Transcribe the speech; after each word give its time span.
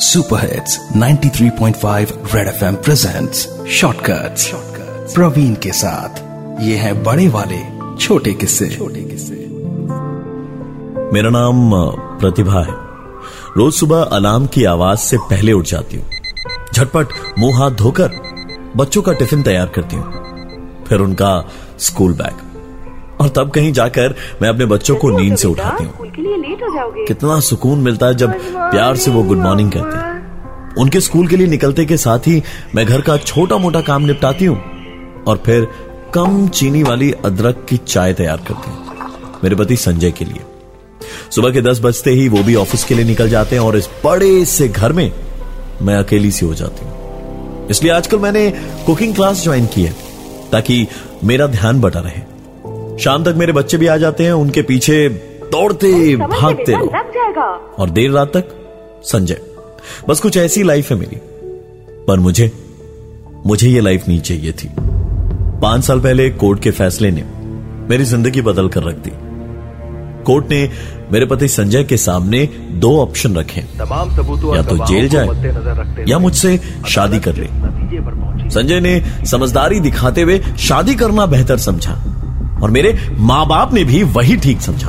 Super 0.00 0.40
hits 0.40 0.88
93.5 0.96 2.34
red 2.34 2.48
FM 2.48 2.74
presents 2.74 3.66
shortcuts 3.68 4.52
Praveen 5.14 5.54
के 5.54 5.72
साथ 5.72 6.18
ये 6.62 6.76
है 6.76 7.02
बड़े 7.02 7.28
वाले, 7.28 7.58
छोटे 7.96 8.32
किस्से। 8.32 8.68
छोटे 8.68 9.00
किस्से। 9.00 9.34
मेरा 11.12 11.30
नाम 11.30 11.70
प्रतिभा 12.18 12.60
है। 12.60 12.74
रोज 13.56 13.74
सुबह 13.74 14.02
अलार्म 14.02 14.46
की 14.46 14.64
आवाज़ 14.64 14.98
से 14.98 15.16
पहले 15.16 15.52
उठ 15.52 15.64
जाती 15.64 15.96
हूँ। 15.96 16.10
झटपट 16.74 17.06
मुँह 17.38 17.58
हाथ 17.58 17.70
धोकर 17.70 18.10
बच्चों 18.76 19.02
का 19.02 19.12
टिफ़िन 19.12 19.42
तैयार 19.42 19.66
करती 19.66 19.96
हूँ। 19.96 20.12
फिर 20.84 21.00
उनका 21.00 21.48
स्कूल 21.78 22.12
बैग। 22.12 22.49
और 23.20 23.28
तब 23.28 23.50
कहीं 23.50 23.72
जाकर 23.72 24.14
मैं 24.42 24.48
अपने 24.48 24.66
बच्चों 24.66 24.96
को 24.96 25.10
नींद 25.10 25.36
से 25.36 25.48
उठाती 25.48 25.84
हूँ। 25.84 26.10
कितना 27.06 27.38
सुकून 27.40 27.78
मिलता 27.78 28.06
है 28.06 28.14
जब 28.14 28.32
प्यार 28.50 28.96
से 28.96 29.10
वो 29.10 29.22
गुड 29.22 29.38
मॉर्निंग 29.38 29.70
कहते 29.72 29.96
हैं। 29.96 30.74
उनके 30.78 31.00
स्कूल 31.00 31.26
के 31.28 31.36
लिए 31.36 31.46
निकलते 31.46 31.84
के 31.84 31.96
साथ 31.96 32.26
ही 32.26 32.42
मैं 32.74 32.86
घर 32.86 33.00
का 33.00 33.16
छोटा 33.16 33.58
मोटा 33.58 33.80
काम 33.80 34.02
निपटाती 34.02 34.44
हूँ 34.44 35.24
और 35.24 35.42
फिर 35.46 35.68
कम 36.14 36.46
चीनी 36.48 36.82
वाली 36.82 37.10
अदरक 37.24 37.66
की 37.68 37.76
चाय 37.76 38.12
तैयार 38.14 38.44
करती 38.48 38.70
हूँ 38.70 39.40
मेरे 39.44 39.56
पति 39.56 39.76
संजय 39.76 40.10
के 40.10 40.24
लिए। 40.24 40.40
सुबह 41.30 41.50
के 41.50 41.60
दस 41.62 41.80
बजते 41.82 42.10
ही 42.10 42.28
वो 42.28 42.42
भी 42.42 42.54
ऑफ़िस 42.54 42.84
के 42.84 42.94
लिए 42.94 43.04
निकल 43.04 43.28
जाते 43.28 43.56
हैं 43.56 43.62
और 43.62 43.76
इस 43.76 43.88
बड़े 44.04 44.44
से 44.44 44.68
घर 44.68 44.92
में 44.92 45.10
मैं 45.82 45.96
अकेली 45.96 46.30
सी 46.30 46.46
हो 46.46 46.54
जाती 46.54 46.84
हूँ। 46.84 47.68
इसलिए 47.70 47.92
आजकल 47.92 48.18
मैंने 48.18 48.50
कुकिंग 48.86 49.14
क्लास 49.14 49.42
ज्वाइन 49.44 49.66
की 49.66 49.82
है 49.82 49.94
ताकि 50.52 50.86
मेरा 51.24 51.46
ध्यान 51.46 51.80
बटा 51.80 52.00
रहे। 52.00 52.29
शाम 53.00 53.24
तक 53.24 53.34
मेरे 53.36 53.52
बच्चे 53.52 53.76
भी 53.76 53.86
आ 53.86 53.96
जाते 53.96 54.24
हैं 54.24 54.32
उनके 54.32 54.62
पीछे 54.62 55.08
दौड़ते 55.52 56.16
भागते 56.16 56.72
रहो। 56.72 57.74
और 57.78 57.90
देर 57.90 58.10
रात 58.10 58.32
तक 58.36 58.48
संजय। 59.04 59.40
बस 60.08 60.20
कुछ 60.20 60.36
ऐसी 60.36 60.62
लाइफ 60.62 60.90
है 60.90 60.96
मेरी। 60.98 61.16
पर 62.08 62.18
मुझे 62.18 62.50
मुझे 63.46 63.68
ये 63.68 63.80
लाइफ 63.80 64.08
नहीं 64.08 64.20
चाहिए 64.20 64.52
थी। 64.52 64.68
पाँच 65.62 65.84
साल 65.84 66.00
पहले 66.00 66.28
कोर्ट 66.30 66.62
के 66.62 66.70
फैसले 66.70 67.10
ने 67.10 67.24
मेरी 67.90 68.04
ज़िंदगी 68.04 68.42
बदल 68.42 68.68
कर 68.68 68.82
रख 68.82 68.96
दी। 68.98 69.12
कोर्ट 70.24 70.50
ने 70.50 70.70
मेरे 71.12 71.26
पति 71.26 71.48
संजय 71.48 71.84
के 71.84 71.96
सामने 71.96 72.44
दो 72.74 72.96
ऑप्शन 73.00 73.36
रखे। 73.36 73.60
तमाम 73.78 74.16
सबूतों 74.16 74.54
या 74.56 74.62
तो 74.62 74.76
जेल 74.86 75.08
जाए 75.08 76.04
या 76.08 76.18
मुझसे 76.18 76.56
शादी 76.88 77.20
कर 77.20 77.36
ले। 77.36 77.48
संजय 78.50 78.80
ने 78.80 79.02
समझदारी 79.26 79.80
दिखाते 79.80 80.22
हुए 80.22 80.40
शादी 80.60 80.94
करना 80.94 81.26
बेहतर 81.26 81.58
समझा। 81.58 82.02
और 82.62 82.70
मेरे 82.70 83.08
माँ 83.12 83.46
बाप 83.46 83.74
ने 83.74 83.84
भी 83.84 84.02
वही 84.02 84.36
ठीक 84.36 84.60
समझा। 84.60 84.88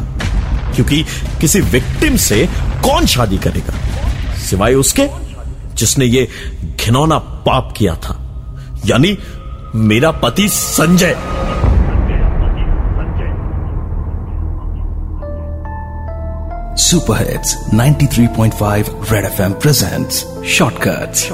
क्योंकि 0.75 1.05
किसी 1.41 1.61
विक्टिम 1.61 2.15
से 2.15 2.49
कौन 2.83 3.05
शादी 3.05 3.37
करेगा? 3.37 3.73
सिवाय 4.35 4.73
उसके, 4.73 5.09
जिसने 5.73 6.05
ये 6.05 6.27
घिनौना 6.85 7.19
पाप 7.19 7.73
किया 7.77 7.95
था। 7.95 8.27
यानी 8.85 9.17
मेरा 9.75 10.11
पति 10.11 10.49
Sanjay. 10.49 11.17
Super 16.77 17.31
hits 17.31 17.57
93.5 17.73 18.91
red 19.11 19.25
FM 19.25 19.51
presents 19.51 20.27
shortcuts. 20.47 21.29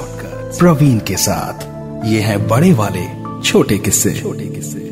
Praveen 0.58 0.98
के 0.98 1.16
साथ, 1.16 1.64
ये 2.06 2.20
है 2.20 2.48
बड़े 2.48 2.72
वाले 2.72 3.06
छोटे 3.42 3.78
किस्से। 3.78 4.14
छोटे 4.14 4.44
किस्से। 4.44 4.87